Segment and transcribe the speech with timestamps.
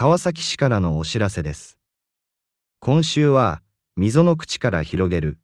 [0.00, 1.76] 川崎市からのお知らせです。
[2.78, 3.60] 今週は、
[3.96, 5.38] 溝の口から広げる、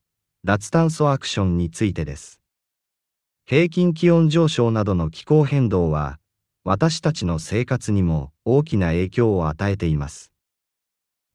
[0.44, 2.40] 脱炭素アクションについてです。
[3.44, 6.18] 平均気温上昇などの気候変動は、
[6.64, 10.32] 私たちの生活にも大きな影響を与えています。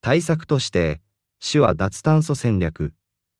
[0.01, 0.99] 対策として、
[1.39, 2.95] 市は脱炭素戦略、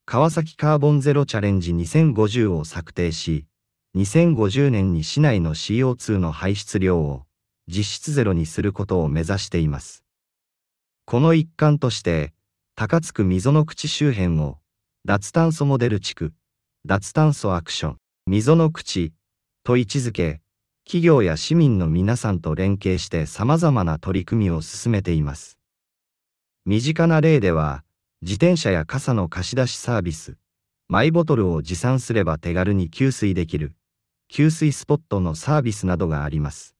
[0.06, 3.46] 川崎カーボンゼロチャレンジ2050を策定し、
[3.96, 7.24] 2050年に市内の CO2 の排出量を
[7.68, 10.04] 実質ゼロにすることを目指しています。
[11.04, 12.32] この一環として、
[12.74, 14.58] 高津区溝の口周辺を
[15.04, 16.32] 脱炭素モデル地区、
[16.86, 19.12] 脱炭素アクション、溝の口
[19.64, 20.40] と位置づけ、
[20.84, 25.58] 企業や市民の皆さんと連携して様々な取り組みを進めています。
[26.64, 27.84] 身近な例では、
[28.22, 30.36] 自転車や傘の貸し出しサービス、
[30.88, 33.74] マイボトルを持参すれば手軽に給水できる、
[34.28, 36.71] 給水スポットのサービスなどがあります。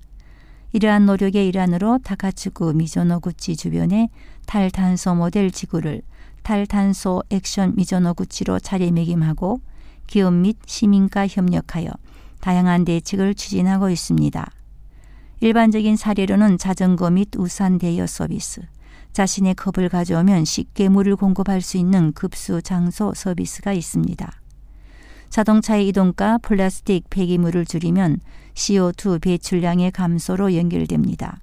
[0.73, 4.09] 이러한 노력의 일환으로 다카츠구 미조노구치 주변의
[4.45, 6.01] 탈탄소 모델 지구를
[6.43, 9.59] 탈탄소 액션 미조노구치로 자리매김하고
[10.07, 11.89] 기업 및 시민과 협력하여
[12.39, 14.49] 다양한 대책을 추진하고 있습니다.
[15.41, 18.61] 일반적인 사례로는 자전거 및 우산 대여 서비스,
[19.13, 24.31] 자신의 컵을 가져오면 쉽게 물을 공급할 수 있는 급수 장소 서비스가 있습니다.
[25.29, 28.19] 자동차의 이동과 플라스틱 폐기물을 줄이면
[28.53, 31.39] CO2 배출량의 감소로 연결됩니다.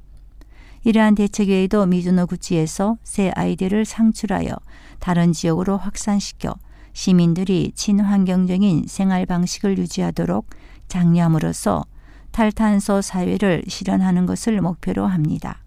[0.85, 4.55] 이러한 대책 외에도 미즈노 구치에서 새 아이디어를 상출하여
[5.01, 6.55] 다른 지역으로 확산시켜
[6.95, 10.49] 시민들이 친환경적인 생활 방식을 유지하도록
[10.89, 11.85] 장려함으로써
[12.33, 15.59] 탈탄소 사회를 실현하는 것을 목표로 합니다.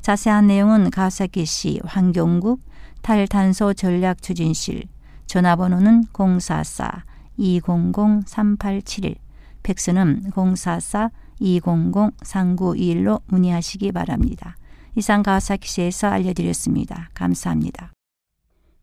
[0.00, 2.62] 자세한 내용은 가사키시 환경국
[3.02, 4.84] 탈탄소 전략 추진실
[5.26, 7.04] 전화번호는 044
[7.38, 9.16] 200-3871
[9.62, 14.56] 팩스는 044-200-3921로 문의하시기 바랍니다.
[14.96, 17.10] 이상 가와사키시에서 알려드렸습니다.
[17.14, 17.92] 감사합니다.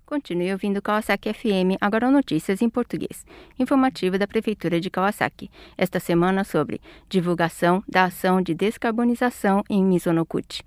[0.10, 3.24] Continue ouvindo Kawasaki FM, agora notícias em português.
[3.60, 10.64] Informativa da Prefeitura de Kawasaki, esta semana sobre divulgação da ação de descarbonização em Mizonokuchi.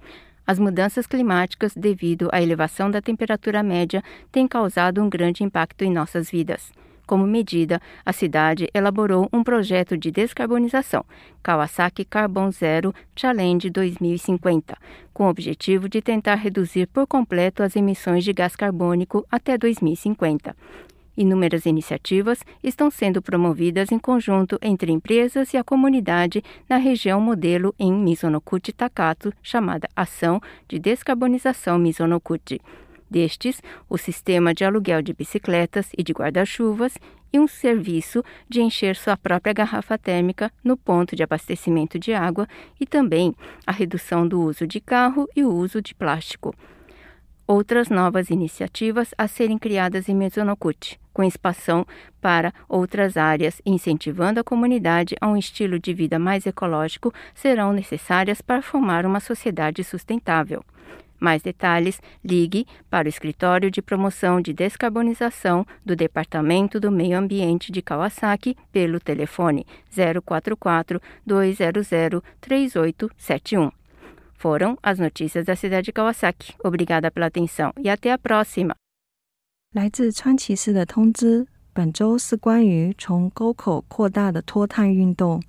[0.46, 5.90] As mudanças climáticas devido à elevação da temperatura média têm causado um grande impacto em
[5.90, 6.70] nossas vidas.
[7.12, 11.04] Como medida, a cidade elaborou um projeto de descarbonização,
[11.42, 14.78] Kawasaki Carbon Zero Challenge 2050,
[15.12, 20.56] com o objetivo de tentar reduzir por completo as emissões de gás carbônico até 2050.
[21.14, 27.74] Inúmeras iniciativas estão sendo promovidas em conjunto entre empresas e a comunidade na região modelo
[27.78, 32.58] em Mizonokuchi Takato, chamada Ação de Descarbonização Mizonokuchi
[33.12, 36.94] destes o sistema de aluguel de bicicletas e de guarda-chuvas
[37.32, 42.48] e um serviço de encher sua própria garrafa térmica no ponto de abastecimento de água
[42.80, 43.34] e também
[43.66, 46.54] a redução do uso de carro e o uso de plástico.
[47.46, 51.86] Outras novas iniciativas a serem criadas em Mesonokuti, com expansão
[52.20, 58.40] para outras áreas, incentivando a comunidade a um estilo de vida mais ecológico, serão necessárias
[58.40, 60.64] para formar uma sociedade sustentável.
[61.21, 67.71] Mais detalhes, ligue para o Escritório de Promoção de Descarbonização do Departamento do Meio Ambiente
[67.71, 73.71] de Kawasaki pelo telefone 044 200 3871.
[74.35, 76.53] Foram as notícias da cidade de Kawasaki.
[76.63, 78.75] Obrigada pela atenção e até a próxima.
[79.73, 85.41] 来自川崎市的通知： 本周是关于从沟口扩大的脱碳运动。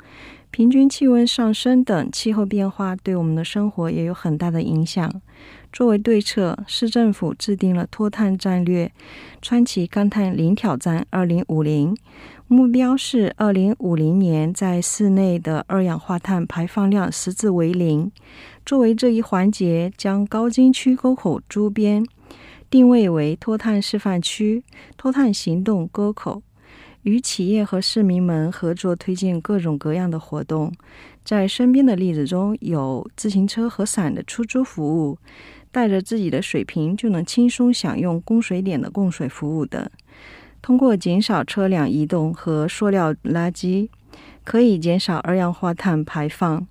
[0.51, 5.11] 平均气温上升等气候变化对我们的生活也有很大的影响。
[5.74, 8.92] 作为对策，市政府制定了脱碳战略
[9.42, 11.98] “川崎钢碳零挑战二零五零”，
[12.48, 18.12] 目标是二零五零年在室内的二氧化碳排放量实质为零。
[18.64, 22.06] 作为这一环节，将高津区沟口周边
[22.70, 24.64] 定位为脱碳示范区、
[24.96, 26.44] 脱碳行动沟口。
[27.02, 30.72] 与企业和市民们合作推进各种各样的活动，
[31.26, 35.18] 在身边的例子中有自行车和伞的出租服务，
[35.74, 39.90] 带着自己的水瓶就能轻松享用供水点的供水服务等。
[40.62, 43.90] 通过减少车辆移动和塑料垃圾，
[44.46, 46.66] 可以减少二氧化碳排放。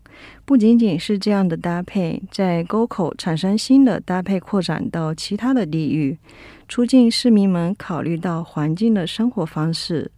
[0.45, 6.17] 不仅仅是这样的搭配，在沟口产生新的搭配，扩展到其他的地域，
[6.69, 10.11] 促进市民们考虑到环境的生活方式。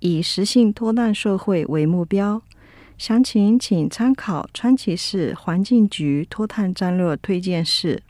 [0.00, 2.42] 以实现脱碳社会为目标，
[2.98, 8.02] 详情请参考川崎市环境局脱碳战略推荐室，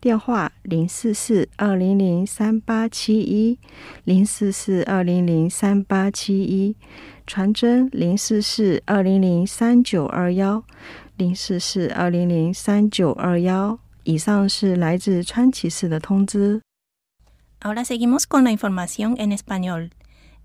[0.00, 3.58] 电话零四四二零零三八七一
[4.04, 6.76] 零四四二零零三八七一，
[7.26, 10.62] 传真零四四二零零三九二幺
[11.16, 13.78] 零四四二零零三九二幺。
[14.04, 16.60] 以上是来自川崎市的通知。
[17.60, 19.90] Ahora seguimos con la información en español.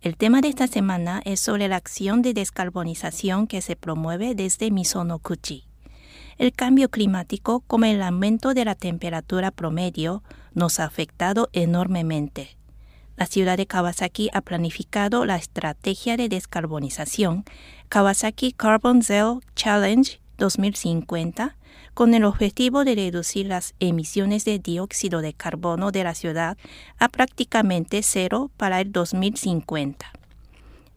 [0.02, 4.72] El tema de esta semana es sobre la acción de descarbonización que se promueve desde
[4.72, 5.66] Misonokuchi.
[6.38, 10.24] El cambio climático, como el aumento de la temperatura promedio,
[10.54, 12.58] nos ha afectado enormemente.
[13.16, 17.44] La ciudad de Kawasaki ha planificado la estrategia de descarbonización
[17.90, 21.56] Kawasaki Carbon Zero Challenge 2050
[21.94, 26.58] con el objetivo de reducir las emisiones de dióxido de carbono de la ciudad
[26.98, 30.12] a prácticamente cero para el 2050.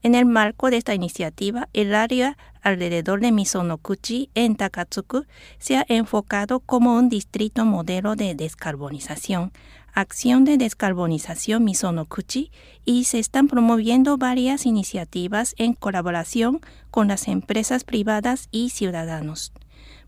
[0.04, 5.24] En el marco de esta iniciativa, el área alrededor de Misonokuchi en Takatsuku
[5.58, 9.50] se ha enfocado como un distrito modelo de descarbonización,
[9.94, 12.52] acción de descarbonización Misonokuchi
[12.84, 16.60] y se están promoviendo varias iniciativas en colaboración
[16.90, 19.54] con las empresas privadas y ciudadanos.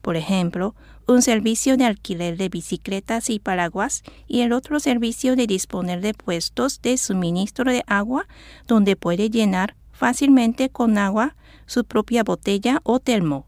[0.02, 0.74] Por ejemplo,
[1.06, 6.12] un servicio de alquiler de bicicletas y paraguas y el otro servicio de disponer de
[6.12, 8.26] puestos de suministro de agua
[8.66, 11.34] donde puede llenar fácilmente con agua
[11.66, 13.46] su propia botella o termo.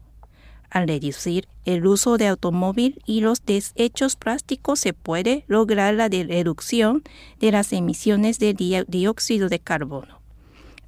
[0.69, 7.03] Al reducir el uso de automóvil y los desechos plásticos se puede lograr la reducción
[7.39, 8.53] de las emisiones de
[8.87, 10.19] dióxido de carbono.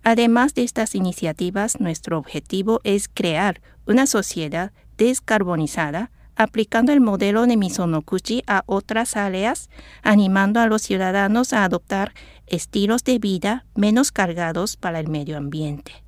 [0.03, 7.57] Además de estas iniciativas, nuestro objetivo es crear una sociedad descarbonizada, aplicando el modelo de
[7.57, 9.69] Misonokuchi a otras áreas,
[10.01, 12.13] animando a los ciudadanos a adoptar
[12.47, 16.03] estilos de vida menos cargados para el medio ambiente.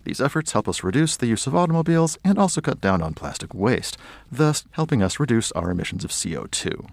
[0.05, 3.55] These efforts help us reduce the use of automobiles and also cut down on plastic
[3.55, 3.97] waste,
[4.31, 6.91] thus helping us reduce our emissions of CO2.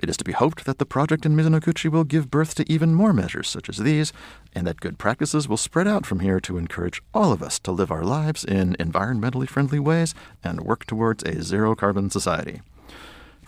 [0.00, 2.94] It is to be hoped that the project in Mizunokuchi will give birth to even
[2.94, 4.12] more measures such as these,
[4.54, 7.72] and that good practices will spread out from here to encourage all of us to
[7.72, 12.60] live our lives in environmentally friendly ways and work towards a zero carbon society.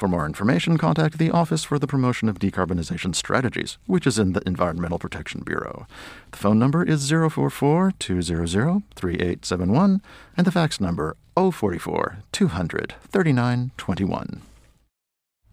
[0.01, 4.33] For more information, contact the Office for the Promotion of Decarbonization Strategies, which is in
[4.33, 5.85] the Environmental Protection Bureau.
[6.33, 10.01] The phone number is 044 200 3871
[10.41, 14.41] and the fax number 044 200 3921.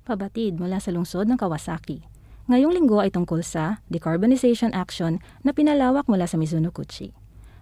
[0.07, 2.07] Pabatid mula sa lungsod ng Kawasaki.
[2.47, 7.11] Ngayong linggo ay tungkol sa decarbonization action na pinalawak mula sa Mizuno-Kuchi.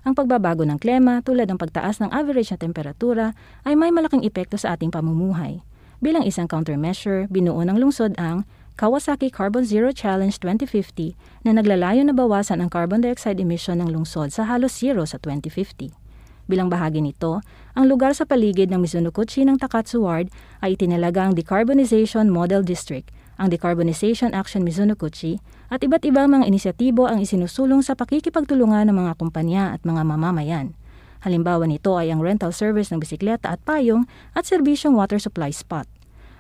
[0.05, 3.33] Ang pagbabago ng klima tulad ng pagtaas ng average na temperatura
[3.65, 5.65] ay may malaking epekto sa ating pamumuhay.
[6.05, 8.45] Bilang isang countermeasure, binuo ng lungsod ang
[8.77, 14.29] Kawasaki Carbon Zero Challenge 2050 na naglalayo na bawasan ang carbon dioxide emission ng lungsod
[14.29, 15.97] sa halos zero sa 2050.
[16.45, 17.41] Bilang bahagi nito,
[17.73, 20.29] ang lugar sa paligid ng Mizunokuchi ng Takatsu Ward
[20.61, 23.09] ay itinalaga ang Decarbonization Model District
[23.41, 25.41] ang Decarbonization Action Mizunokuchi
[25.73, 30.77] at iba't ibang mga inisyatibo ang isinusulong sa pakikipagtulungan ng mga kumpanya at mga mamamayan.
[31.25, 34.05] Halimbawa nito ay ang rental service ng bisikleta at payong
[34.37, 35.89] at serbisyong water supply spot.